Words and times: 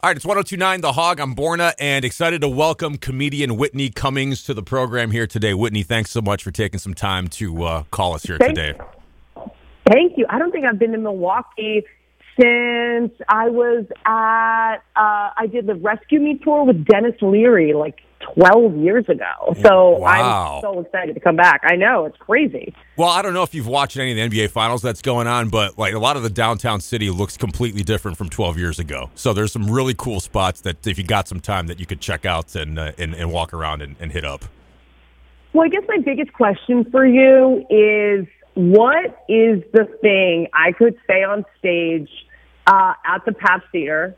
All 0.00 0.10
right, 0.10 0.16
it's 0.16 0.24
1029 0.24 0.80
The 0.80 0.92
Hog. 0.92 1.18
I'm 1.18 1.34
Borna 1.34 1.72
and 1.80 2.04
excited 2.04 2.42
to 2.42 2.48
welcome 2.48 2.98
comedian 2.98 3.56
Whitney 3.56 3.90
Cummings 3.90 4.44
to 4.44 4.54
the 4.54 4.62
program 4.62 5.10
here 5.10 5.26
today. 5.26 5.54
Whitney, 5.54 5.82
thanks 5.82 6.12
so 6.12 6.20
much 6.20 6.44
for 6.44 6.52
taking 6.52 6.78
some 6.78 6.94
time 6.94 7.26
to 7.30 7.64
uh, 7.64 7.82
call 7.90 8.14
us 8.14 8.22
here 8.22 8.38
Thank- 8.38 8.54
today. 8.54 8.78
Thank 9.90 10.16
you. 10.16 10.24
I 10.30 10.38
don't 10.38 10.52
think 10.52 10.66
I've 10.66 10.78
been 10.78 10.92
to 10.92 10.98
Milwaukee 10.98 11.82
since 12.40 13.10
I 13.28 13.48
was 13.50 13.86
at, 14.06 14.76
uh, 14.94 15.30
I 15.36 15.48
did 15.50 15.66
the 15.66 15.74
Rescue 15.74 16.20
Me 16.20 16.38
tour 16.44 16.62
with 16.64 16.84
Denis 16.84 17.20
Leary 17.20 17.72
like 17.72 17.98
12 18.34 18.76
years 18.76 19.04
ago. 19.08 19.54
So 19.62 19.98
Wow. 19.98 20.56
I'm 20.56 20.60
so 20.62 20.80
excited 20.80 21.14
to 21.14 21.20
come 21.20 21.36
back. 21.36 21.62
I 21.64 21.76
know, 21.76 22.04
it's 22.06 22.16
crazy. 22.18 22.74
Well, 22.96 23.08
I 23.08 23.22
don't 23.22 23.34
know 23.34 23.42
if 23.42 23.54
you've 23.54 23.66
watched 23.66 23.96
any 23.96 24.20
of 24.20 24.30
the 24.30 24.38
NBA 24.38 24.50
finals 24.50 24.82
that's 24.82 25.02
going 25.02 25.26
on, 25.26 25.48
but 25.48 25.78
like 25.78 25.94
a 25.94 25.98
lot 25.98 26.16
of 26.16 26.22
the 26.22 26.30
downtown 26.30 26.80
city 26.80 27.10
looks 27.10 27.36
completely 27.36 27.82
different 27.82 28.16
from 28.16 28.28
12 28.28 28.58
years 28.58 28.78
ago. 28.78 29.10
So 29.14 29.32
there's 29.32 29.52
some 29.52 29.70
really 29.70 29.94
cool 29.94 30.20
spots 30.20 30.60
that 30.62 30.86
if 30.86 30.98
you 30.98 31.04
got 31.04 31.28
some 31.28 31.40
time 31.40 31.66
that 31.68 31.78
you 31.78 31.86
could 31.86 32.00
check 32.00 32.24
out 32.24 32.54
and 32.54 32.78
uh, 32.78 32.92
and, 32.98 33.14
and 33.14 33.32
walk 33.32 33.52
around 33.52 33.82
and, 33.82 33.96
and 34.00 34.12
hit 34.12 34.24
up. 34.24 34.44
Well, 35.52 35.64
I 35.64 35.68
guess 35.68 35.82
my 35.88 35.98
biggest 35.98 36.32
question 36.32 36.84
for 36.90 37.06
you 37.06 37.64
is 37.70 38.26
what 38.54 39.24
is 39.28 39.62
the 39.72 39.86
thing 40.02 40.48
I 40.52 40.72
could 40.72 40.96
say 41.06 41.22
on 41.22 41.44
stage 41.58 42.10
uh, 42.66 42.94
at 43.04 43.24
the 43.24 43.32
Pabst 43.32 43.66
Theater, 43.72 44.16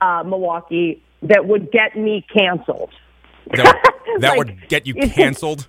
uh, 0.00 0.24
Milwaukee, 0.24 1.02
that 1.22 1.46
would 1.46 1.70
get 1.70 1.96
me 1.96 2.26
canceled? 2.34 2.90
That, 3.50 3.82
that 4.20 4.28
Like, 4.30 4.38
would 4.38 4.68
get 4.68 4.86
you 4.86 4.94
it's- 4.96 5.12
canceled. 5.14 5.66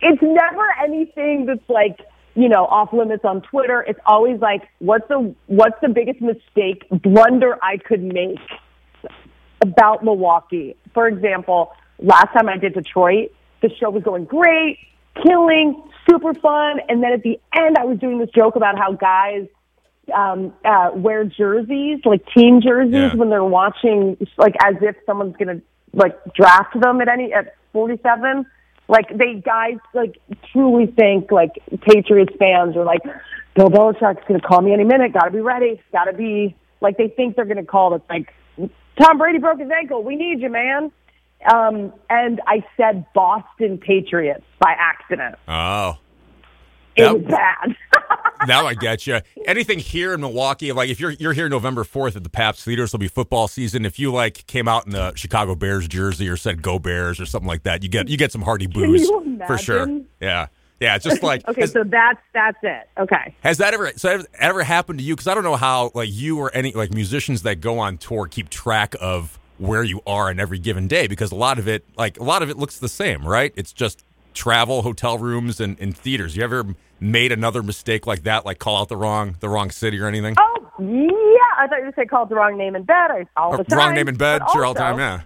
it's 0.00 0.22
never 0.22 0.66
anything 0.82 1.46
that's 1.46 1.68
like 1.68 2.00
you 2.34 2.48
know 2.48 2.64
off 2.66 2.92
limits 2.92 3.24
on 3.24 3.42
Twitter. 3.42 3.82
It's 3.86 4.00
always 4.06 4.40
like 4.40 4.62
what's 4.78 5.06
the 5.08 5.34
what's 5.46 5.78
the 5.82 5.88
biggest 5.88 6.20
mistake 6.20 6.84
blunder 6.90 7.58
I 7.62 7.76
could 7.76 8.02
make 8.02 8.38
about 9.60 10.04
Milwaukee. 10.04 10.76
For 10.94 11.06
example, 11.08 11.72
last 11.98 12.32
time 12.32 12.48
I 12.48 12.56
did 12.56 12.74
Detroit, 12.74 13.32
the 13.62 13.70
show 13.78 13.90
was 13.90 14.02
going 14.02 14.24
great, 14.24 14.78
killing, 15.22 15.82
super 16.08 16.34
fun, 16.34 16.80
and 16.88 17.02
then 17.02 17.12
at 17.12 17.22
the 17.22 17.38
end 17.56 17.76
I 17.78 17.84
was 17.84 17.98
doing 17.98 18.18
this 18.18 18.30
joke 18.34 18.56
about 18.56 18.78
how 18.78 18.92
guys 18.92 19.46
um 20.12 20.52
uh 20.64 20.90
wear 20.94 21.24
jerseys 21.24 22.00
like 22.04 22.22
team 22.36 22.60
jerseys 22.60 22.92
Yeah. 22.92 23.14
when 23.14 23.30
they're 23.30 23.44
watching 23.44 24.16
like 24.36 24.54
as 24.64 24.74
if 24.82 24.96
someone's 25.06 25.36
gonna 25.36 25.60
like 25.92 26.16
draft 26.34 26.78
them 26.80 27.00
at 27.00 27.08
any 27.08 27.32
at 27.32 27.54
forty 27.72 27.98
seven 28.02 28.46
like 28.88 29.08
they 29.16 29.34
guys 29.34 29.76
like 29.94 30.18
truly 30.52 30.86
think 30.86 31.30
like 31.30 31.50
patriots 31.82 32.34
fans 32.38 32.76
are 32.76 32.84
like 32.84 33.02
bill 33.54 33.70
belichick's 33.70 34.22
gonna 34.26 34.40
call 34.40 34.60
me 34.62 34.72
any 34.72 34.84
minute 34.84 35.12
gotta 35.12 35.30
be 35.30 35.40
ready 35.40 35.80
gotta 35.92 36.12
be 36.12 36.54
like 36.80 36.96
they 36.96 37.08
think 37.08 37.36
they're 37.36 37.44
gonna 37.44 37.64
call 37.64 37.94
it's 37.94 38.04
like 38.10 38.32
tom 39.00 39.18
brady 39.18 39.38
broke 39.38 39.60
his 39.60 39.70
ankle 39.70 40.02
we 40.02 40.16
need 40.16 40.40
you 40.40 40.50
man. 40.50 40.90
Um 41.52 41.92
and 42.10 42.40
i 42.46 42.64
said 42.76 43.04
boston 43.14 43.78
patriots 43.78 44.44
by 44.58 44.74
accident. 44.78 45.36
Oh, 45.48 45.98
it 46.96 47.02
That- 47.04 47.14
was 47.14 47.22
bad 47.24 47.76
now 48.46 48.66
I 48.66 48.74
get 48.74 49.06
you. 49.06 49.20
Anything 49.46 49.78
here 49.78 50.14
in 50.14 50.20
Milwaukee, 50.20 50.72
like 50.72 50.90
if 50.90 51.00
you're 51.00 51.10
you're 51.12 51.32
here 51.32 51.48
November 51.48 51.84
fourth 51.84 52.16
at 52.16 52.22
the 52.22 52.30
Pabst 52.30 52.64
Theater, 52.64 52.86
so 52.86 52.96
it'll 52.96 53.00
be 53.00 53.08
football 53.08 53.48
season. 53.48 53.84
If 53.84 53.98
you 53.98 54.12
like 54.12 54.46
came 54.46 54.68
out 54.68 54.86
in 54.86 54.94
a 54.94 55.14
Chicago 55.16 55.54
Bears 55.54 55.88
jersey 55.88 56.28
or 56.28 56.36
said 56.36 56.62
"Go 56.62 56.78
Bears" 56.78 57.20
or 57.20 57.26
something 57.26 57.48
like 57.48 57.62
that, 57.64 57.82
you 57.82 57.88
get 57.88 58.08
you 58.08 58.16
get 58.16 58.32
some 58.32 58.42
hearty 58.42 58.66
boos 58.66 59.08
for 59.46 59.58
sure. 59.58 59.88
Yeah, 60.20 60.46
yeah. 60.80 60.96
It's 60.96 61.04
just 61.04 61.22
like 61.22 61.46
Okay, 61.48 61.62
has, 61.62 61.72
so 61.72 61.84
that's 61.84 62.20
that's 62.32 62.58
it. 62.62 62.88
Okay. 62.98 63.34
has 63.42 63.58
that 63.58 63.74
ever 63.74 63.92
so 63.96 64.10
ever, 64.10 64.24
ever 64.38 64.62
happened 64.62 64.98
to 64.98 65.04
you? 65.04 65.14
Because 65.14 65.26
I 65.28 65.34
don't 65.34 65.44
know 65.44 65.56
how 65.56 65.90
like 65.94 66.10
you 66.10 66.38
or 66.38 66.50
any 66.54 66.72
like 66.72 66.92
musicians 66.92 67.42
that 67.42 67.60
go 67.60 67.78
on 67.78 67.98
tour 67.98 68.26
keep 68.26 68.48
track 68.48 68.94
of 69.00 69.38
where 69.58 69.84
you 69.84 70.00
are 70.06 70.28
on 70.28 70.40
every 70.40 70.58
given 70.58 70.88
day 70.88 71.06
because 71.06 71.30
a 71.30 71.36
lot 71.36 71.58
of 71.58 71.68
it 71.68 71.84
like 71.96 72.18
a 72.18 72.24
lot 72.24 72.42
of 72.42 72.50
it 72.50 72.56
looks 72.56 72.78
the 72.78 72.88
same, 72.88 73.26
right? 73.26 73.52
It's 73.56 73.72
just 73.72 74.04
travel, 74.34 74.82
hotel 74.82 75.18
rooms, 75.18 75.60
and, 75.60 75.78
and 75.80 75.96
theaters. 75.96 76.36
You 76.36 76.44
ever 76.44 76.64
made 77.00 77.32
another 77.32 77.62
mistake 77.62 78.06
like 78.06 78.22
that, 78.22 78.46
like 78.46 78.58
call 78.58 78.76
out 78.80 78.88
the 78.88 78.96
wrong 78.96 79.36
the 79.40 79.48
wrong 79.48 79.70
city 79.70 79.98
or 80.00 80.06
anything? 80.06 80.36
Oh 80.38 80.72
yeah, 80.78 81.38
I 81.58 81.66
thought 81.68 81.78
you 81.78 81.86
were 81.86 81.92
say 81.96 82.06
called 82.06 82.28
the 82.28 82.34
wrong 82.34 82.56
name 82.56 82.76
in 82.76 82.84
bed. 82.84 83.10
I 83.10 83.26
all 83.36 83.56
the 83.56 83.64
time. 83.64 83.78
wrong 83.78 83.94
name 83.94 84.08
in 84.08 84.16
bed, 84.16 84.42
sure, 84.52 84.64
all 84.64 84.74
the 84.74 84.80
time, 84.80 84.98
yeah. 84.98 85.22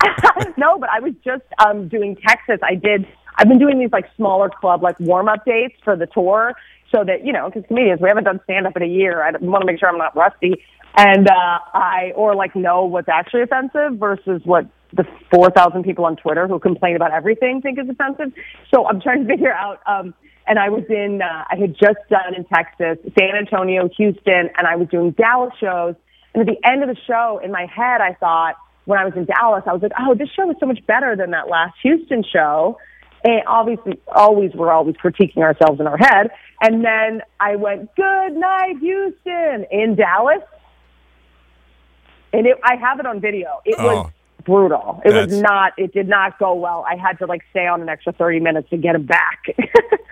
no, 0.56 0.78
but 0.78 0.88
I 0.90 1.00
was 1.00 1.14
just 1.24 1.44
um 1.64 1.88
doing 1.88 2.16
Texas. 2.26 2.58
I 2.62 2.74
did. 2.74 3.06
I've 3.36 3.48
been 3.48 3.58
doing 3.58 3.78
these 3.78 3.92
like 3.92 4.06
smaller 4.16 4.48
club 4.48 4.82
like 4.82 4.98
warm 4.98 5.28
up 5.28 5.44
dates 5.44 5.74
for 5.84 5.96
the 5.96 6.06
tour, 6.06 6.54
so 6.94 7.04
that 7.04 7.24
you 7.24 7.32
know, 7.32 7.48
because 7.48 7.66
comedians 7.68 8.00
we 8.00 8.08
haven't 8.08 8.24
done 8.24 8.40
stand 8.44 8.66
up 8.66 8.76
in 8.76 8.82
a 8.82 8.86
year. 8.86 9.22
I 9.22 9.30
want 9.40 9.62
to 9.62 9.66
make 9.66 9.78
sure 9.78 9.88
I'm 9.88 9.98
not 9.98 10.16
rusty, 10.16 10.62
and 10.96 11.28
uh 11.28 11.58
I 11.74 12.12
or 12.16 12.34
like 12.34 12.56
know 12.56 12.84
what's 12.84 13.08
actually 13.08 13.42
offensive 13.42 13.98
versus 13.98 14.42
what 14.44 14.66
the 14.92 15.04
4,000 15.30 15.82
people 15.82 16.04
on 16.06 16.16
Twitter 16.16 16.48
who 16.48 16.58
complain 16.58 16.96
about 16.96 17.12
everything 17.12 17.60
think 17.60 17.78
is 17.78 17.88
offensive. 17.88 18.32
So 18.72 18.88
I'm 18.88 19.00
trying 19.00 19.26
to 19.26 19.28
figure 19.28 19.52
out. 19.52 19.80
um 19.86 20.14
and 20.48 20.58
I 20.58 20.70
was 20.70 20.84
in, 20.88 21.20
uh, 21.20 21.44
I 21.50 21.56
had 21.56 21.74
just 21.74 21.98
done 22.08 22.34
in 22.34 22.44
Texas, 22.44 22.96
San 23.18 23.36
Antonio, 23.36 23.86
Houston, 23.98 24.48
and 24.56 24.66
I 24.66 24.76
was 24.76 24.88
doing 24.88 25.10
Dallas 25.10 25.52
shows. 25.60 25.94
And 26.32 26.48
at 26.48 26.54
the 26.54 26.66
end 26.66 26.82
of 26.82 26.88
the 26.88 26.96
show, 27.06 27.38
in 27.44 27.52
my 27.52 27.66
head, 27.66 28.00
I 28.00 28.14
thought, 28.14 28.56
when 28.86 28.98
I 28.98 29.04
was 29.04 29.12
in 29.14 29.26
Dallas, 29.26 29.64
I 29.66 29.74
was 29.74 29.82
like, 29.82 29.92
oh, 30.00 30.14
this 30.14 30.30
show 30.30 30.46
was 30.46 30.56
so 30.58 30.64
much 30.64 30.80
better 30.86 31.14
than 31.14 31.32
that 31.32 31.48
last 31.48 31.74
Houston 31.82 32.24
show. 32.24 32.78
And 33.22 33.42
obviously, 33.46 34.00
always, 34.08 34.52
we're 34.54 34.72
always 34.72 34.94
critiquing 34.96 35.42
ourselves 35.42 35.80
in 35.80 35.86
our 35.86 35.98
head. 35.98 36.30
And 36.62 36.82
then 36.82 37.20
I 37.38 37.56
went, 37.56 37.94
good 37.94 38.32
night, 38.32 38.76
Houston, 38.80 39.66
in 39.70 39.96
Dallas. 39.96 40.40
And 42.32 42.46
it, 42.46 42.56
I 42.64 42.76
have 42.76 43.00
it 43.00 43.04
on 43.04 43.20
video. 43.20 43.60
It 43.66 43.76
was 43.78 44.06
Oh. 44.06 44.17
Brutal. 44.48 45.02
It 45.04 45.12
was 45.12 45.40
not, 45.40 45.74
it 45.76 45.92
did 45.92 46.08
not 46.08 46.38
go 46.38 46.54
well. 46.54 46.84
I 46.88 46.96
had 46.96 47.18
to 47.18 47.26
like 47.26 47.42
stay 47.50 47.66
on 47.66 47.82
an 47.82 47.88
extra 47.88 48.12
30 48.12 48.40
minutes 48.40 48.70
to 48.70 48.78
get 48.78 48.94
him 48.94 49.06
back. 49.06 49.44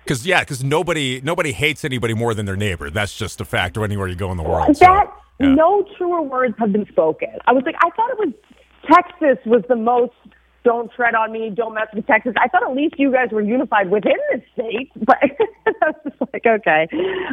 Because 0.07 0.25
yeah, 0.25 0.39
because 0.39 0.63
nobody 0.63 1.21
nobody 1.21 1.51
hates 1.51 1.85
anybody 1.85 2.15
more 2.15 2.33
than 2.33 2.47
their 2.47 2.55
neighbor. 2.55 2.91
That's 2.91 3.19
just 3.19 3.41
a 3.41 3.45
fact. 3.45 3.77
Or 3.77 3.83
Anywhere 3.83 4.07
you 4.07 4.15
go 4.15 4.31
in 4.31 4.37
the 4.37 4.45
world. 4.45 4.77
so, 4.77 4.85
that 4.85 5.13
yeah. 5.41 5.49
no 5.49 5.85
truer 5.99 6.23
words 6.23 6.55
have 6.61 6.71
been 6.71 6.87
spoken. 6.87 7.31
I 7.45 7.53
was 7.53 7.65
like, 7.67 7.75
I 7.81 7.91
thought 7.91 8.11
it 8.11 8.19
was 8.19 8.33
Texas 8.89 9.45
was 9.45 9.65
the 9.69 9.75
most 9.75 10.15
don't 10.63 10.93
tread 10.93 11.17
on 11.17 11.33
me, 11.33 11.51
don't 11.51 11.75
mess 11.75 11.89
with 11.93 12.07
Texas. 12.07 12.35
I 12.41 12.47
thought 12.47 12.63
at 12.63 12.75
least 12.77 12.95
you 12.99 13.13
guys 13.13 13.31
were 13.33 13.41
unified 13.41 13.91
within 13.91 14.15
the 14.33 14.43
state, 14.53 14.93
but 15.05 15.17
I 15.67 15.91
was 15.91 15.95
just 16.05 16.33
like, 16.33 16.47
okay. 16.47 16.89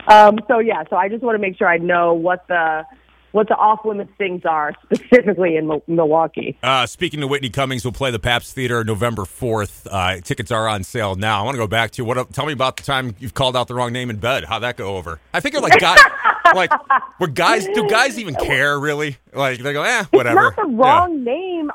Um, 0.08 0.40
so 0.48 0.58
yeah, 0.58 0.84
so 0.90 0.96
I 0.96 1.10
just 1.10 1.22
want 1.22 1.36
to 1.36 1.40
make 1.40 1.56
sure 1.56 1.68
I 1.68 1.78
know 1.78 2.16
what 2.16 2.48
the 2.48 2.86
what 3.34 3.50
the 3.50 3.56
off 3.56 3.84
limits 3.84 4.12
things 4.18 4.44
are 4.46 4.74
specifically 4.84 5.58
in 5.58 5.70
Milwaukee. 5.88 6.58
Uh, 6.64 6.86
speaking 6.86 7.20
to 7.20 7.28
Whitney 7.28 7.50
Cummings, 7.50 7.84
we'll 7.84 7.92
play 7.92 8.10
the 8.10 8.20
Pabst 8.20 8.56
Theater 8.56 8.84
November 8.84 9.26
fourth. 9.26 9.86
Uh, 9.92 10.22
tickets 10.22 10.50
are 10.52 10.68
on 10.68 10.84
sale 10.84 11.16
now. 11.16 11.42
I 11.42 11.44
want 11.44 11.56
to 11.56 11.60
go 11.60 11.68
back 11.68 11.92
to 11.92 12.06
what? 12.06 12.32
Tell 12.34 12.46
me 12.46 12.54
about 12.54 12.78
the 12.78 12.84
time 12.84 13.16
you've 13.20 13.34
called 13.34 13.58
out 13.58 13.68
the 13.68 13.76
wrong 13.76 13.92
name 13.92 14.10
in 14.10 14.18
bed. 14.18 14.46
How'd 14.46 14.64
that 14.64 14.78
go 14.78 14.96
over? 14.96 15.20
I 15.34 15.42
think 15.42 15.54
you're 15.54 15.62
like 15.62 15.80
guys, 15.80 16.00
like 16.56 16.72
were 17.20 17.28
guys? 17.28 17.68
Do 17.68 17.88
guys 17.90 18.18
even 18.18 18.36
care 18.36 18.80
really? 18.80 19.18
Like 19.34 19.60
they 19.60 19.74
go, 19.74 19.84
eh, 19.84 20.06
whatever. 20.12 20.48
It's 20.48 20.58
not 20.58 20.68
the 20.68 20.74
wrong 20.74 21.24
name. 21.24 21.72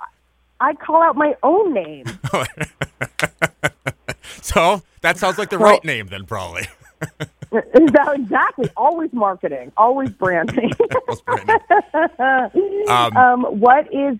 I 0.60 0.74
call 0.74 1.02
out 1.02 1.14
my 1.14 1.36
own 1.42 1.72
name. 1.72 2.04
So 4.42 4.82
that 5.02 5.18
sounds 5.18 5.38
like 5.38 5.50
the 5.50 5.58
right 5.58 5.84
name 5.84 6.06
then, 6.06 6.24
probably. 6.24 6.66
Is 7.52 7.92
that 7.92 8.14
exactly? 8.14 8.68
Always 8.76 9.12
marketing, 9.12 9.72
always 9.76 10.10
branding. 10.10 10.72
Um, 12.88 13.16
um, 13.16 13.42
what 13.60 13.92
is 13.92 14.16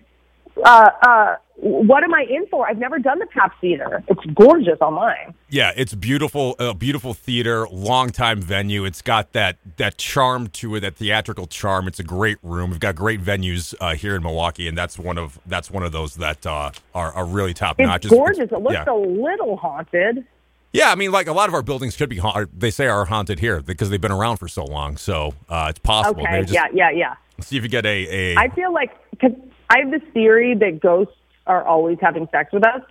uh, 0.63 0.89
uh, 1.01 1.35
what 1.55 2.03
am 2.03 2.13
I 2.13 2.25
in 2.29 2.47
for? 2.47 2.67
I've 2.67 2.77
never 2.77 2.99
done 2.99 3.19
the 3.19 3.25
Pabst 3.27 3.57
Theater. 3.59 4.03
It's 4.07 4.23
gorgeous 4.33 4.79
online. 4.79 5.33
Yeah, 5.49 5.73
it's 5.75 5.93
beautiful, 5.93 6.55
a 6.57 6.73
beautiful 6.73 7.13
theater, 7.13 7.67
long 7.69 8.11
time 8.11 8.41
venue. 8.41 8.85
It's 8.85 9.01
got 9.01 9.33
that 9.33 9.57
that 9.77 9.97
charm 9.97 10.47
to 10.47 10.75
it, 10.75 10.81
that 10.81 10.95
theatrical 10.95 11.47
charm. 11.47 11.87
It's 11.87 11.99
a 11.99 12.03
great 12.03 12.37
room. 12.43 12.69
We've 12.71 12.79
got 12.79 12.95
great 12.95 13.21
venues 13.21 13.73
uh, 13.81 13.95
here 13.95 14.15
in 14.15 14.23
Milwaukee, 14.23 14.67
and 14.67 14.77
that's 14.77 14.97
one 14.97 15.17
of 15.17 15.39
that's 15.45 15.69
one 15.69 15.83
of 15.83 15.91
those 15.91 16.15
that 16.15 16.45
uh, 16.45 16.71
are, 16.95 17.13
are 17.13 17.25
really 17.25 17.53
top 17.53 17.77
notch. 17.79 18.05
It's 18.05 18.13
gorgeous. 18.13 18.51
it 18.51 18.61
looks 18.61 18.73
yeah. 18.73 18.85
a 18.87 18.95
little 18.95 19.57
haunted. 19.57 20.25
Yeah, 20.71 20.91
I 20.91 20.95
mean, 20.95 21.11
like 21.11 21.27
a 21.27 21.33
lot 21.33 21.49
of 21.49 21.55
our 21.55 21.63
buildings 21.63 21.95
could 21.95 22.09
be 22.09 22.17
haunted. 22.17 22.49
They 22.59 22.71
say 22.71 22.87
are 22.87 23.05
haunted 23.05 23.39
here 23.39 23.61
because 23.61 23.89
they've 23.89 24.01
been 24.01 24.11
around 24.11 24.37
for 24.37 24.47
so 24.47 24.63
long. 24.63 24.97
So 24.97 25.33
uh, 25.47 25.67
it's 25.69 25.79
possible. 25.79 26.21
Okay, 26.21 26.41
just 26.41 26.53
yeah, 26.53 26.67
yeah, 26.73 26.91
yeah. 26.91 27.15
see 27.41 27.57
if 27.57 27.63
you 27.63 27.69
get 27.69 27.85
a, 27.85 28.35
a 28.35 28.35
I 28.37 28.49
feel 28.49 28.71
like 28.73 28.91
cause 29.19 29.31
I 29.69 29.79
have 29.79 29.91
this 29.91 30.03
theory 30.13 30.55
that 30.55 30.79
ghosts 30.79 31.15
are 31.47 31.65
always 31.65 31.97
having 32.01 32.27
sex 32.31 32.53
with 32.53 32.63
us, 32.65 32.81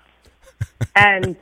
and 0.96 1.36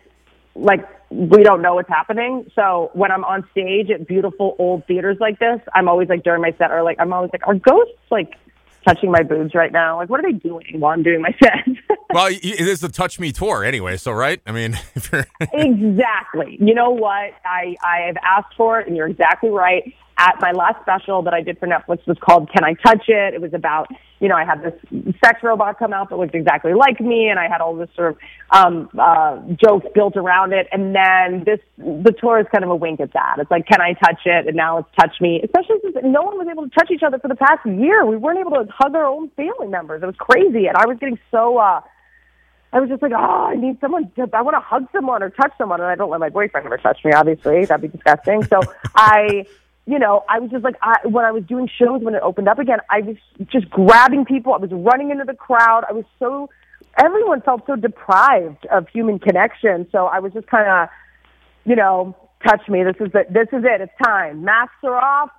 like 0.55 0.87
we 1.11 1.43
don't 1.43 1.62
know 1.62 1.75
what's 1.75 1.88
happening. 1.88 2.50
So 2.55 2.91
when 2.93 3.11
I'm 3.11 3.25
on 3.25 3.49
stage 3.53 3.91
at 3.91 4.06
beautiful 4.06 4.56
old 4.59 4.87
theaters 4.87 5.17
like 5.21 5.38
this, 5.38 5.61
I'm 5.75 5.88
always 5.88 6.09
like 6.09 6.23
during 6.23 6.43
my 6.43 6.55
set 6.59 6.71
or 6.71 6.83
like 6.83 6.99
I'm 6.99 7.12
always 7.12 7.31
like, 7.33 7.47
are 7.47 7.55
ghosts 7.55 7.94
like 8.11 8.35
touching 8.87 9.11
my 9.11 9.23
boobs 9.23 9.55
right 9.55 9.73
now. 9.73 9.97
Like, 9.97 10.09
what 10.09 10.21
are 10.21 10.31
they 10.31 10.37
doing 10.37 10.67
while 10.79 10.93
I'm 10.93 11.03
doing 11.03 11.23
my 11.23 11.35
set? 11.43 11.67
well, 12.11 12.29
it 12.29 12.44
is 12.44 12.81
the 12.81 12.88
Touch 12.88 13.19
Me 13.19 13.33
tour 13.33 13.65
anyway, 13.65 13.97
so 13.97 14.12
right? 14.12 14.41
I 14.47 14.53
mean, 14.53 14.79
exactly. 15.53 16.59
You 16.61 16.75
know 16.75 16.91
what? 16.91 17.33
I 17.44 17.77
I 17.83 18.06
have 18.06 18.17
asked 18.23 18.55
for 18.56 18.81
it, 18.81 18.87
and 18.87 18.97
you're 18.97 19.09
exactly 19.09 19.50
right 19.50 19.94
at 20.19 20.37
my 20.41 20.53
last 20.53 20.81
special 20.81 21.23
that 21.23 21.35
I 21.35 21.43
did 21.43 21.59
for 21.59 21.67
Netflix 21.67 22.06
was 22.06 22.17
called 22.19 22.50
Can 22.50 22.65
I 22.65 22.75
Touch 22.75 23.05
It? 23.09 23.35
It 23.35 23.41
was 23.41 23.53
about, 23.53 23.88
you 24.19 24.29
know, 24.29 24.35
I 24.35 24.44
had 24.47 24.62
this 24.62 24.73
sex 25.23 25.41
robot 25.43 25.79
come 25.79 25.93
out 25.93 26.09
that 26.09 26.17
looked 26.17 26.35
exactly 26.35 26.73
like 26.73 27.00
me 27.00 27.29
and 27.29 27.38
I 27.38 27.49
had 27.49 27.61
all 27.61 27.77
this 27.77 27.91
sort 27.94 28.12
of 28.12 28.19
um 28.50 28.88
uh 28.99 29.38
jokes 29.62 29.87
built 29.94 30.17
around 30.17 30.53
it 30.53 30.69
and 30.73 30.94
then 30.94 31.44
this 31.44 31.61
the 31.77 32.15
tour 32.19 32.41
is 32.41 32.47
kind 32.50 32.65
of 32.65 32.71
a 32.71 32.77
wink 32.77 33.00
at 33.00 33.12
that. 33.12 33.37
It's 33.38 33.50
like 33.50 33.67
can 33.67 33.83
I 33.83 33.93
touch 33.93 34.21
it? 34.25 34.47
And 34.47 34.56
now 34.56 34.79
it's 34.79 34.88
touch 34.99 35.21
me. 35.21 35.43
Especially 35.44 35.75
no 36.05 36.23
one 36.23 36.39
was 36.39 36.49
able 36.51 36.65
to 36.65 36.71
touch 36.71 36.91
each 36.91 37.03
other 37.03 37.19
for 37.19 37.29
the 37.29 37.35
past 37.35 37.65
year. 37.65 38.05
We 38.05 38.17
weren't 38.17 38.39
able 38.39 38.53
to 38.53 38.67
hug 38.71 38.95
our 38.95 39.07
own 39.07 39.31
family 39.31 39.69
members. 39.69 40.03
It 40.03 40.07
was 40.07 40.17
crazy 40.19 40.67
and 40.67 40.77
I 40.77 40.87
was 40.87 40.99
getting 40.99 41.19
so 41.31 41.59
uh 41.59 41.81
I 42.73 42.81
was 42.81 42.91
just 42.91 43.01
like, 43.01 43.13
oh, 43.13 43.47
I 43.53 43.55
need 43.55 43.81
someone. 43.81 44.11
To, 44.17 44.29
I 44.35 44.43
want 44.43 44.55
to 44.55 44.61
hug 44.61 44.89
someone 44.93 45.23
or 45.23 45.31
touch 45.31 45.53
someone, 45.57 45.81
and 45.81 45.89
I 45.89 45.95
don't 45.95 46.11
let 46.11 46.21
my 46.21 46.29
boyfriend 46.29 46.67
ever 46.67 46.77
touch 46.77 46.99
me. 47.05 47.13
Obviously, 47.13 47.65
that'd 47.65 47.81
be 47.81 47.97
disgusting. 47.97 48.43
So 48.43 48.61
I 48.95 49.47
you 49.87 49.99
know, 50.01 50.25
I 50.29 50.41
was 50.41 50.51
just 50.51 50.65
like, 50.65 50.75
I, 50.83 50.97
when 51.07 51.25
I 51.25 51.31
was 51.31 51.45
doing 51.45 51.69
shows 51.79 52.03
when 52.03 52.15
it 52.15 52.23
opened 52.23 52.49
up 52.49 52.59
again, 52.59 52.81
I 52.91 53.03
was 53.03 53.17
just 53.51 53.71
grabbing 53.71 54.25
people. 54.25 54.53
I 54.53 54.59
was 54.59 54.71
running 54.73 55.11
into 55.11 55.25
the 55.25 55.35
crowd. 55.35 55.85
I 55.89 55.93
was 55.93 56.05
so, 56.19 56.51
everyone 56.99 57.41
felt 57.41 57.63
so 57.67 57.77
deprived 57.77 58.67
of 58.67 58.89
human 58.89 59.21
connection. 59.21 59.87
So 59.93 60.07
I 60.07 60.19
was 60.19 60.33
just 60.33 60.49
kind 60.49 60.69
of, 60.69 60.89
you 61.65 61.77
know, 61.77 62.17
touch 62.45 62.69
me. 62.69 62.83
This 62.83 62.97
is 63.01 63.13
it. 63.15 63.33
This 63.33 63.47
is 63.53 63.65
it. 63.65 63.81
It's 63.81 63.93
time. 64.05 64.45
Masks 64.45 64.75
are 64.83 64.97
off. 64.97 65.31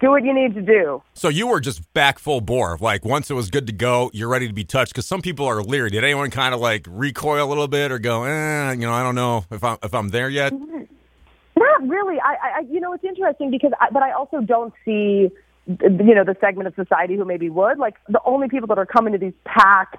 Do 0.00 0.10
what 0.10 0.24
you 0.24 0.34
need 0.34 0.54
to 0.54 0.62
do. 0.62 1.02
So 1.14 1.28
you 1.28 1.46
were 1.46 1.60
just 1.60 1.92
back 1.92 2.18
full 2.18 2.40
bore. 2.40 2.76
Like 2.80 3.04
once 3.04 3.30
it 3.30 3.34
was 3.34 3.48
good 3.48 3.66
to 3.68 3.72
go, 3.72 4.10
you're 4.12 4.28
ready 4.28 4.48
to 4.48 4.52
be 4.52 4.64
touched. 4.64 4.92
Because 4.92 5.06
some 5.06 5.22
people 5.22 5.46
are 5.46 5.62
leery. 5.62 5.90
Did 5.90 6.02
anyone 6.02 6.30
kind 6.30 6.52
of 6.52 6.60
like 6.60 6.86
recoil 6.88 7.44
a 7.44 7.48
little 7.48 7.68
bit 7.68 7.92
or 7.92 7.98
go, 7.98 8.24
eh, 8.24 8.72
you 8.72 8.80
know, 8.80 8.92
I 8.92 9.02
don't 9.02 9.14
know 9.14 9.44
if 9.50 9.62
I'm 9.62 9.78
if 9.82 9.94
I'm 9.94 10.08
there 10.08 10.28
yet? 10.28 10.52
Not 10.52 11.88
really. 11.88 12.18
I, 12.20 12.58
I, 12.58 12.60
you 12.68 12.80
know, 12.80 12.92
it's 12.92 13.04
interesting 13.04 13.50
because, 13.50 13.70
I, 13.80 13.90
but 13.90 14.02
I 14.02 14.10
also 14.10 14.40
don't 14.40 14.74
see, 14.84 15.30
you 15.68 16.14
know, 16.14 16.24
the 16.24 16.36
segment 16.40 16.66
of 16.66 16.74
society 16.74 17.14
who 17.16 17.24
maybe 17.24 17.48
would. 17.48 17.78
Like 17.78 17.94
the 18.08 18.20
only 18.24 18.48
people 18.48 18.66
that 18.68 18.78
are 18.78 18.86
coming 18.86 19.12
to 19.12 19.18
these 19.18 19.34
packed 19.44 19.96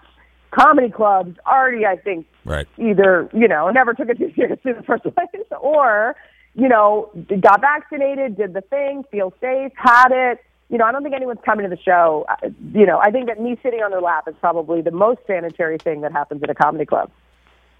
comedy 0.51 0.89
clubs 0.89 1.37
already, 1.45 1.85
I 1.85 1.97
think, 1.97 2.25
right. 2.43 2.67
either 2.77 3.29
you 3.33 3.47
know 3.47 3.69
never 3.69 3.93
took 3.93 4.09
it 4.09 4.17
too 4.17 4.31
seriously 4.35 4.71
in 4.71 4.77
the 4.77 4.83
first 4.83 5.03
place, 5.03 5.45
or 5.61 6.15
you 6.55 6.67
know 6.67 7.09
got 7.39 7.61
vaccinated, 7.61 8.37
did 8.37 8.53
the 8.53 8.61
thing, 8.61 9.03
feel 9.11 9.33
safe, 9.41 9.71
had 9.75 10.09
it. 10.11 10.39
You 10.69 10.79
know, 10.79 10.85
I 10.85 10.91
don't 10.91 11.03
think 11.03 11.13
anyone's 11.13 11.41
coming 11.45 11.69
to 11.69 11.75
the 11.75 11.81
show. 11.81 12.25
You 12.73 12.85
know, 12.85 12.97
I 12.97 13.11
think 13.11 13.27
that 13.27 13.39
me 13.39 13.57
sitting 13.61 13.81
on 13.81 13.91
their 13.91 14.01
lap 14.01 14.27
is 14.27 14.35
probably 14.39 14.81
the 14.81 14.91
most 14.91 15.19
sanitary 15.27 15.77
thing 15.77 16.01
that 16.01 16.11
happens 16.11 16.41
at 16.41 16.49
a 16.49 16.55
comedy 16.55 16.85
club. 16.85 17.11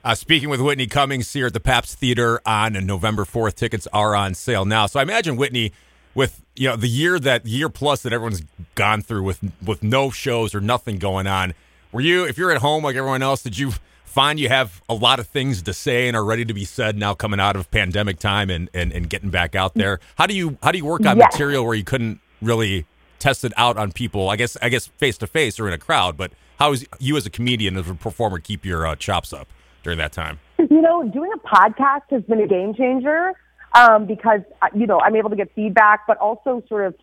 Uh, 0.03 0.13
speaking 0.13 0.49
with 0.49 0.61
Whitney 0.61 0.85
Cummings 0.85 1.33
here 1.33 1.47
at 1.47 1.53
the 1.53 1.59
Pabst 1.59 1.97
Theater 1.97 2.39
on 2.45 2.73
November 2.85 3.25
4th. 3.25 3.55
Tickets 3.55 3.87
are 3.91 4.13
on 4.13 4.35
sale 4.35 4.63
now. 4.63 4.85
So 4.85 4.99
I 4.99 5.03
imagine 5.03 5.35
Whitney, 5.35 5.71
with 6.13 6.41
you 6.55 6.69
know 6.69 6.75
the 6.75 6.87
year 6.87 7.19
that 7.19 7.45
year 7.45 7.69
plus 7.69 8.01
that 8.03 8.13
everyone's 8.13 8.41
gone 8.73 9.01
through 9.01 9.23
with 9.23 9.39
with 9.63 9.83
no 9.83 10.09
shows 10.09 10.55
or 10.55 10.61
nothing 10.61 10.97
going 10.97 11.27
on, 11.27 11.53
were 11.91 12.01
you 12.01 12.23
if 12.25 12.37
you're 12.37 12.51
at 12.51 12.61
home 12.61 12.83
like 12.83 12.95
everyone 12.95 13.21
else, 13.21 13.43
did 13.43 13.57
you 13.57 13.73
find 14.15 14.39
you 14.39 14.49
have 14.49 14.81
a 14.89 14.93
lot 14.93 15.19
of 15.19 15.27
things 15.27 15.61
to 15.61 15.73
say 15.73 16.07
and 16.07 16.15
are 16.15 16.25
ready 16.25 16.45
to 16.45 16.53
be 16.53 16.65
said 16.65 16.97
now 16.97 17.13
coming 17.13 17.39
out 17.39 17.55
of 17.55 17.69
pandemic 17.69 18.17
time 18.17 18.49
and 18.49 18.69
and, 18.73 18.91
and 18.91 19.09
getting 19.09 19.29
back 19.29 19.55
out 19.55 19.75
there? 19.75 19.99
How 20.17 20.25
do 20.25 20.33
you 20.33 20.57
how 20.63 20.71
do 20.71 20.77
you 20.77 20.85
work 20.85 21.05
on 21.05 21.17
yes. 21.17 21.33
material 21.33 21.65
where 21.65 21.75
you 21.75 21.83
couldn't 21.83 22.19
really 22.41 22.85
test 23.19 23.43
it 23.43 23.53
out 23.57 23.77
on 23.77 23.91
people? 23.91 24.29
I 24.29 24.35
guess 24.35 24.57
I 24.61 24.69
guess 24.69 24.87
face 24.87 25.17
to 25.19 25.27
face 25.27 25.59
or 25.59 25.67
in 25.67 25.73
a 25.73 25.77
crowd, 25.77 26.17
but 26.17 26.31
how 26.57 26.71
is 26.71 26.87
you 26.99 27.17
as 27.17 27.25
a 27.25 27.29
comedian 27.29 27.77
as 27.77 27.89
a 27.89 27.95
performer 27.95 28.39
keep 28.39 28.65
your 28.65 28.87
uh, 28.87 28.95
chops 28.95 29.33
up? 29.33 29.47
during 29.85 29.99
that 29.99 30.11
time? 30.11 30.39
You 30.57 30.81
know, 30.81 31.07
doing 31.07 31.31
a 31.33 31.47
podcast 31.47 32.09
has 32.09 32.23
been 32.23 32.41
a 32.41 32.47
game 32.47 32.73
changer 32.73 33.33
um, 33.73 34.05
because, 34.05 34.41
uh, 34.61 34.67
you 34.75 34.87
know, 34.87 34.99
I'm 34.99 35.15
able 35.15 35.29
to 35.29 35.35
get 35.35 35.53
feedback, 35.55 36.07
but 36.07 36.17
also 36.17 36.63
sort 36.67 36.87
of 36.87 36.95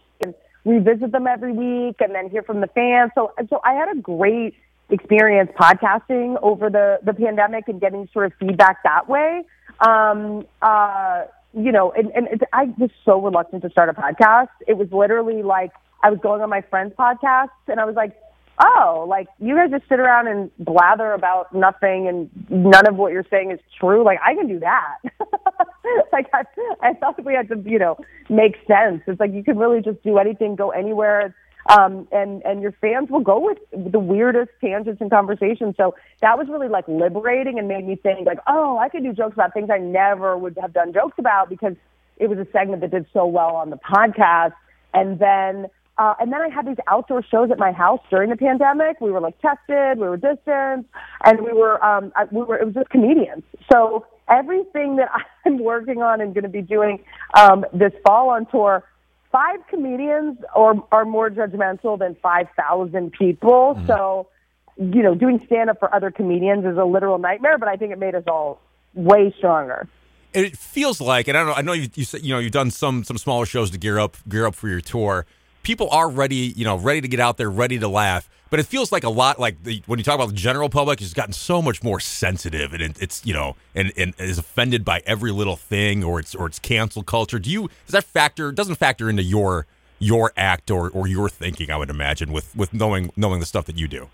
revisit 0.64 1.12
them 1.12 1.26
every 1.26 1.53
week 1.53 1.97
and 2.00 2.14
then 2.14 2.29
hear 2.29 2.43
from 2.43 2.61
the 2.61 2.67
fans. 2.67 3.12
So, 3.14 3.32
so 3.49 3.61
I 3.64 3.73
had 3.75 3.88
a 3.97 4.00
great 4.00 4.55
experience 4.93 5.50
podcasting 5.59 6.37
over 6.43 6.71
the, 6.71 6.99
the 7.05 7.15
pandemic 7.15 7.65
and 7.67 7.81
getting 7.81 8.09
sort 8.12 8.27
of 8.27 8.33
feedback 8.39 8.83
that 8.85 9.09
way. 9.09 9.43
Um, 9.81 10.47
uh, 10.61 11.25
you 11.55 11.73
know, 11.73 11.93
and, 11.93 12.11
and 12.15 12.29
it, 12.29 12.43
I 12.53 12.65
was 12.79 12.91
so 13.05 13.21
reluctant 13.21 13.62
to 13.62 13.71
start 13.71 13.89
a 13.89 13.93
podcast. 13.93 14.49
It 14.67 14.77
was 14.77 14.89
literally 14.93 15.43
like 15.43 15.73
I 16.03 16.11
was 16.11 16.19
going 16.23 16.43
on 16.43 16.50
my 16.50 16.62
friend's 16.62 16.94
podcast 16.94 17.49
and 17.69 17.81
I 17.81 17.85
was 17.85 17.94
like, 17.94 18.17
oh, 18.62 19.06
like 19.09 19.29
you 19.39 19.56
guys 19.56 19.71
just 19.71 19.89
sit 19.89 19.99
around 19.99 20.29
and 20.29 20.50
blather 20.59 21.12
about 21.12 21.55
nothing 21.55 22.09
and 22.09 22.31
none 22.50 22.87
of 22.87 22.97
what 22.97 23.12
you're 23.12 23.27
saying 23.31 23.50
is 23.50 23.61
true. 23.79 24.05
Like 24.05 24.19
I 24.25 24.35
can 24.35 24.47
do 24.47 24.61
that. 24.61 24.99
like 26.12 26.29
I, 26.33 26.45
I 26.83 26.95
thought 26.95 27.25
we 27.25 27.35
had 27.35 27.49
to, 27.49 27.62
you 27.65 27.79
know, 27.79 27.97
make 28.29 28.56
sense. 28.67 29.03
It's 29.06 29.21
like 29.21 29.33
you 29.33 29.43
can 29.43 29.59
really 29.59 29.81
just 29.81 30.03
do 30.03 30.19
anything, 30.19 30.56
go 30.56 30.71
anywhere. 30.71 31.35
Um, 31.67 32.09
and, 32.11 32.43
and 32.44 32.61
your 32.61 32.73
fans 32.73 33.09
will 33.11 33.20
go 33.20 33.38
with 33.38 33.59
the 33.93 33.99
weirdest 34.00 34.50
tangents 34.61 35.00
and 35.00 35.11
conversations. 35.11 35.75
So 35.76 35.94
that 36.20 36.37
was 36.37 36.49
really 36.49 36.69
like 36.69 36.87
liberating 36.88 37.59
and 37.59 37.69
made 37.69 37.87
me 37.87 37.97
think 37.97 38.26
like, 38.26 38.38
oh, 38.49 38.79
I 38.79 38.88
could 38.88 39.05
do 39.05 39.12
jokes 39.12 39.35
about 39.35 39.55
things 39.55 39.70
I 39.70 39.79
never 39.79 40.37
would 40.37 40.59
have 40.61 40.73
done 40.73 40.93
jokes 40.93 41.14
about 41.19 41.49
because 41.49 41.75
it 42.17 42.29
was 42.29 42.38
a 42.38 42.47
segment 42.53 42.81
that 42.82 42.91
did 42.91 43.06
so 43.12 43.26
well 43.26 43.55
on 43.56 43.70
the 43.70 43.79
podcast. 43.79 44.55
And 44.93 45.19
then, 45.19 45.67
uh, 45.99 46.14
and 46.20 46.32
then 46.32 46.41
I 46.41 46.49
had 46.49 46.67
these 46.67 46.76
outdoor 46.88 47.23
shows 47.23 47.50
at 47.50 47.59
my 47.59 47.73
house 47.73 48.00
during 48.11 48.31
the 48.31 48.37
pandemic. 48.37 49.00
We 49.00 49.11
were 49.11 49.20
like 49.20 49.41
tested, 49.41 49.99
we 49.99 50.09
were 50.09 50.17
distanced, 50.17 50.88
and 51.25 51.41
we 51.41 51.53
were, 51.53 51.82
um, 51.85 52.12
we 52.31 52.43
were, 52.43 52.59
it 52.59 52.67
was 52.67 52.75
just 52.75 52.91
comedians. 52.91 53.44
So 53.70 54.06
everything 54.29 54.97
that 54.97 55.11
I'm 55.47 55.59
working 55.59 56.03
on 56.03 56.20
and 56.20 56.35
going 56.35 56.44
to 56.44 56.50
be 56.50 56.62
doing, 56.62 57.05
um, 57.35 57.64
this 57.73 57.93
fall 58.06 58.31
on 58.31 58.47
tour, 58.47 58.85
five 59.32 59.67
comedians 59.69 60.38
are, 60.55 60.75
are 60.93 61.05
more 61.05 61.31
judgmental 61.31 61.99
than 61.99 62.14
5,000 62.23 63.12
people. 63.12 63.75
Mm. 63.75 63.87
So, 63.87 64.29
you 64.76 65.02
know, 65.02 65.14
doing 65.14 65.43
stand 65.46 65.70
up 65.70 65.79
for 65.81 65.93
other 65.94 66.11
comedians 66.11 66.64
is 66.64 66.76
a 66.76 66.84
literal 66.84 67.19
nightmare, 67.19 67.58
but 67.58 67.69
I 67.69 67.76
think 67.76 67.93
it 67.93 67.99
made 67.99 68.14
us 68.14 68.25
all 68.29 68.61
way 68.94 69.34
stronger 69.38 69.88
it 70.34 70.56
feels 70.56 71.00
like, 71.00 71.29
and 71.29 71.37
I 71.37 71.40
don't 71.40 71.49
know. 71.49 71.55
I 71.55 71.62
know 71.62 71.73
you, 71.73 71.88
you 71.94 72.06
you 72.20 72.32
know 72.32 72.38
you've 72.38 72.52
done 72.52 72.70
some 72.70 73.05
some 73.05 73.19
smaller 73.19 73.46
shows 73.46 73.70
to 73.73 73.79
gear 73.79 73.99
up 73.99 74.17
gear 74.29 74.46
up 74.46 74.55
for 74.55 74.69
your 74.69 74.81
tour 74.81 75.26
people 75.62 75.88
are 75.91 76.09
ready, 76.09 76.53
you 76.56 76.64
know, 76.64 76.76
ready 76.76 77.00
to 77.00 77.09
get 77.09 77.20
out 77.20 77.37
there, 77.37 77.50
ready 77.50 77.79
to 77.79 77.88
laugh. 77.88 78.29
But 78.50 78.61
it 78.61 78.67
feels 78.67 78.93
like 78.93 79.03
a 79.03 79.09
lot 79.09 79.38
like 79.38 79.62
the, 79.62 79.82
when 79.87 79.99
you 79.99 80.05
talk 80.05 80.14
about 80.14 80.29
the 80.29 80.35
general 80.35 80.69
public, 80.69 81.00
it's 81.00 81.14
gotten 81.14 81.32
so 81.32 81.62
much 81.62 81.82
more 81.82 82.00
sensitive, 82.00 82.75
and 82.75 82.82
it, 82.82 83.00
it's 83.00 83.25
you 83.25 83.32
know, 83.32 83.56
and, 83.75 83.93
and 83.97 84.12
is 84.19 84.37
offended 84.37 84.85
by 84.85 85.03
every 85.06 85.31
little 85.31 85.56
thing, 85.56 86.05
or 86.05 86.20
it's 86.20 86.35
or 86.35 86.49
it's 86.49 86.59
cancel 86.59 87.03
culture. 87.03 87.38
Do 87.38 87.50
you 87.50 87.70
does 87.87 87.93
that 87.93 88.05
factor 88.05 88.53
doesn't 88.53 88.75
factor 88.75 89.09
into 89.09 89.23
your 89.23 89.67
your 89.99 90.32
act 90.37 90.70
or, 90.70 90.91
or 90.91 91.06
your 91.06 91.31
thinking? 91.31 91.70
I 91.70 91.79
would 91.79 91.88
imagine 91.88 92.31
with 92.31 92.55
with 92.55 92.75
knowing 92.75 93.11
knowing 93.17 93.41
the 93.41 93.47
stuff 93.47 93.64
that 93.67 93.79
you 93.79 93.88
do. 93.88 94.11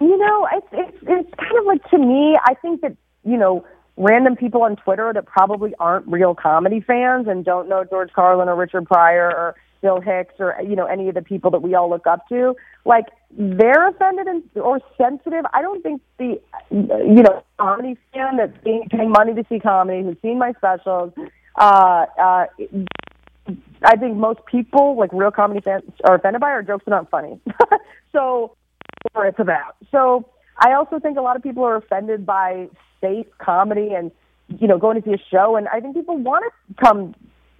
You 0.00 0.16
know, 0.16 0.48
it's 0.52 0.66
it's, 0.70 0.98
it's 1.02 1.34
kind 1.34 1.58
of 1.58 1.64
like 1.66 1.82
to 1.90 1.98
me. 1.98 2.38
I 2.44 2.54
think 2.54 2.80
that 2.82 2.96
you 3.24 3.36
know 3.36 3.64
random 3.96 4.36
people 4.36 4.62
on 4.62 4.76
Twitter 4.76 5.12
that 5.12 5.26
probably 5.26 5.74
aren't 5.80 6.06
real 6.06 6.36
comedy 6.36 6.80
fans 6.80 7.26
and 7.26 7.44
don't 7.44 7.68
know 7.68 7.82
George 7.82 8.12
Carlin 8.12 8.48
or 8.48 8.54
Richard 8.54 8.86
Pryor 8.86 9.30
or 9.30 9.56
Bill 9.82 10.00
Hicks 10.00 10.34
or 10.38 10.56
you 10.62 10.76
know 10.76 10.86
any 10.86 11.08
of 11.08 11.14
the 11.14 11.22
people 11.22 11.50
that 11.50 11.60
we 11.60 11.74
all 11.74 11.90
look 11.90 12.06
up 12.06 12.26
to, 12.28 12.54
like 12.84 13.06
they're 13.30 13.88
offended 13.88 14.26
and, 14.28 14.42
or 14.56 14.80
sensitive. 14.96 15.44
I 15.52 15.60
don't 15.60 15.82
think 15.82 16.00
the 16.18 16.40
you 16.70 17.22
know 17.22 17.44
comedy 17.58 17.98
fan 18.14 18.36
that's 18.36 18.56
being 18.64 18.86
paying 18.90 19.10
money 19.10 19.34
to 19.34 19.44
see 19.48 19.58
comedy, 19.58 20.02
who's 20.02 20.16
seen 20.22 20.38
my 20.38 20.52
specials, 20.52 21.12
uh, 21.56 22.06
uh, 22.18 22.46
I 23.84 23.96
think 23.96 24.16
most 24.16 24.40
people, 24.46 24.96
like 24.96 25.10
real 25.12 25.30
comedy 25.30 25.60
fans, 25.60 25.82
are 26.04 26.14
offended 26.14 26.40
by 26.40 26.50
our 26.50 26.62
jokes 26.62 26.86
are 26.86 26.90
not 26.90 27.10
funny. 27.10 27.40
so, 28.12 28.56
or 29.14 29.26
it's 29.26 29.38
about. 29.38 29.76
So, 29.90 30.28
I 30.58 30.74
also 30.74 30.98
think 31.00 31.18
a 31.18 31.22
lot 31.22 31.36
of 31.36 31.42
people 31.42 31.64
are 31.64 31.76
offended 31.76 32.24
by 32.24 32.68
safe 33.00 33.26
comedy 33.38 33.94
and 33.94 34.12
you 34.60 34.68
know 34.68 34.78
going 34.78 35.00
to 35.00 35.08
see 35.08 35.14
a 35.14 35.22
show, 35.30 35.56
and 35.56 35.68
I 35.68 35.80
think 35.80 35.96
people 35.96 36.16
want 36.16 36.44
to 36.44 36.84
come 36.84 37.14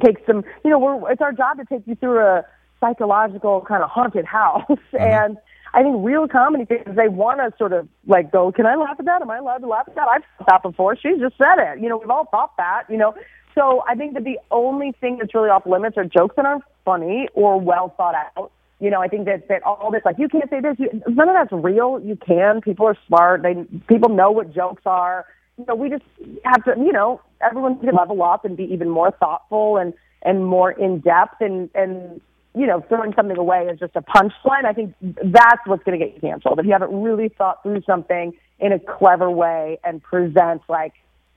take 0.05 0.19
some, 0.27 0.45
you 0.65 0.71
know, 0.71 0.79
we're, 0.79 1.13
it's 1.13 1.21
our 1.21 1.33
job 1.33 1.59
to 1.59 1.65
take 1.65 1.87
you 1.87 1.95
through 1.97 2.21
a 2.21 2.45
psychological 2.81 3.65
kind 3.67 3.83
of 3.83 3.91
haunted 3.91 4.25
house. 4.25 4.63
Mm-hmm. 4.69 4.97
And 5.03 5.39
I 5.75 5.83
think 5.83 5.97
real 6.01 6.29
comedy 6.29 6.67
fans, 6.67 6.97
they 6.97 7.09
want 7.09 7.41
to 7.41 7.57
sort 7.57 7.73
of 7.73 7.89
like 8.07 8.31
go, 8.31 8.53
can 8.53 8.67
I 8.67 8.75
laugh 8.75 8.97
at 8.99 9.07
that? 9.07 9.23
Am 9.23 9.31
I 9.31 9.39
allowed 9.39 9.59
to 9.59 9.67
laugh 9.67 9.87
at 9.89 9.95
that? 9.95 10.07
I've 10.07 10.23
thought 10.39 10.47
that 10.49 10.63
before. 10.63 10.97
She 10.97 11.17
just 11.19 11.39
said 11.39 11.57
it. 11.59 11.81
You 11.81 11.89
know, 11.89 11.97
we've 11.97 12.11
all 12.11 12.29
thought 12.31 12.57
that, 12.59 12.85
you 12.91 12.99
know. 12.99 13.15
So 13.55 13.83
I 13.89 13.95
think 13.95 14.15
that 14.15 14.25
the 14.25 14.39
only 14.51 14.93
thing 15.01 15.19
that's 15.19 15.35
really 15.35 15.49
off 15.49 15.65
limits 15.67 15.97
are 15.97 16.05
jokes 16.05 16.37
that 16.37 16.45
aren't 16.45 16.65
funny 16.85 17.29
or 17.35 17.59
well 17.59 17.95
thought 17.97 18.15
out. 18.15 18.53
You 18.81 18.91
know, 18.91 19.01
I 19.01 19.09
think 19.09 19.27
that, 19.27 19.49
that 19.49 19.63
all 19.63 19.91
this, 19.91 20.03
like, 20.05 20.17
you 20.19 20.29
can't 20.29 20.51
say 20.51 20.61
this. 20.61 20.77
You, 20.79 20.91
none 21.07 21.29
of 21.29 21.35
that's 21.35 21.53
real. 21.53 22.01
You 22.03 22.17
can. 22.17 22.61
People 22.61 22.87
are 22.87 22.97
smart. 23.07 23.43
They, 23.43 23.55
people 23.87 24.11
know 24.11 24.31
what 24.31 24.53
jokes 24.53 24.83
are 24.85 25.25
know, 25.67 25.75
we 25.75 25.89
just 25.89 26.05
have 26.45 26.65
to, 26.65 26.75
you 26.77 26.93
know, 26.93 27.21
everyone 27.41 27.79
can 27.79 27.95
level 27.95 28.23
up 28.23 28.45
and 28.45 28.57
be 28.57 28.65
even 28.65 28.89
more 28.89 29.11
thoughtful 29.11 29.77
and 29.77 29.95
and 30.23 30.47
more 30.47 30.71
in 30.71 31.01
depth 31.01 31.41
and 31.41 31.71
and 31.75 32.21
you 32.55 32.67
know, 32.67 32.85
throwing 32.89 33.15
something 33.15 33.39
away 33.39 33.67
is 33.67 33.79
just 33.79 33.97
a 33.97 34.03
punchline, 34.03 34.65
I 34.67 34.73
think 34.73 34.95
that's 35.01 35.67
what's 35.67 35.83
going 35.85 35.99
to 35.99 36.05
get 36.05 36.15
you 36.15 36.21
canceled. 36.21 36.59
If 36.59 36.67
you 36.67 36.73
haven't 36.73 37.03
really 37.03 37.31
thought 37.31 37.63
through 37.63 37.83
something 37.87 38.35
in 38.61 38.73
a 38.73 38.79
clever 38.79 39.31
way 39.31 39.79
and 39.85 40.03
present 40.03 40.61
like, 40.69 40.93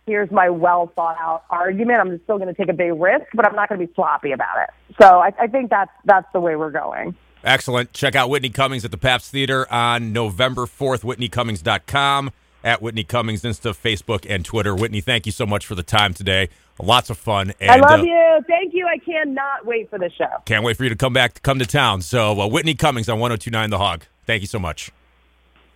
here's 0.05 0.29
my 0.29 0.49
well 0.49 0.91
thought 0.95 1.15
out 1.19 1.43
argument, 1.49 1.99
I'm 2.01 2.21
still 2.23 2.37
going 2.37 2.53
to 2.53 2.53
take 2.53 2.69
a 2.69 2.73
big 2.73 2.93
risk, 2.93 3.27
but 3.33 3.47
I'm 3.47 3.55
not 3.55 3.69
going 3.69 3.79
to 3.79 3.87
be 3.87 3.93
sloppy 3.93 4.33
about 4.33 4.63
it. 4.63 4.69
So 5.01 5.19
I, 5.19 5.31
I 5.39 5.47
think 5.47 5.69
that's 5.69 5.91
that's 6.03 6.27
the 6.33 6.39
way 6.39 6.55
we're 6.55 6.71
going. 6.71 7.15
Excellent. 7.43 7.93
Check 7.93 8.15
out 8.15 8.29
Whitney 8.29 8.49
Cummings 8.49 8.83
at 8.83 8.91
the 8.91 8.97
Pabst 8.97 9.31
Theater 9.31 9.71
on 9.71 10.11
November 10.11 10.63
4th, 10.63 11.03
whitneycummings.com, 11.03 12.31
at 12.65 12.81
Whitney 12.81 13.03
Cummings, 13.03 13.43
Insta, 13.43 13.73
Facebook, 13.73 14.25
and 14.27 14.43
Twitter. 14.43 14.75
Whitney, 14.75 14.99
thank 14.99 15.25
you 15.25 15.31
so 15.31 15.45
much 15.45 15.65
for 15.65 15.75
the 15.75 15.83
time 15.83 16.13
today. 16.13 16.49
Lots 16.81 17.09
of 17.09 17.17
fun. 17.17 17.53
And, 17.61 17.71
I 17.71 17.89
love 17.89 18.01
uh, 18.01 18.03
you. 18.03 18.39
Thank 18.47 18.73
you. 18.73 18.85
I 18.87 18.97
cannot 18.97 19.65
wait 19.65 19.89
for 19.89 19.99
the 19.99 20.09
show. 20.17 20.27
Can't 20.45 20.65
wait 20.65 20.75
for 20.75 20.83
you 20.83 20.89
to 20.89 20.95
come 20.95 21.13
back, 21.13 21.35
to 21.35 21.41
come 21.41 21.59
to 21.59 21.65
town. 21.65 22.01
So, 22.01 22.41
uh, 22.41 22.47
Whitney 22.47 22.73
Cummings 22.73 23.07
on 23.07 23.19
1029 23.19 23.69
The 23.69 23.77
Hog. 23.77 24.03
Thank 24.25 24.41
you 24.41 24.47
so 24.47 24.59
much. 24.59 24.91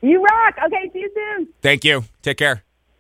You 0.02 0.22
rock. 0.22 0.56
Okay, 0.66 0.90
see 0.92 1.00
you 1.00 1.12
soon. 1.14 1.48
Thank 1.62 1.86
you. 1.86 2.04
Take 2.22 2.38
care. 2.38 2.64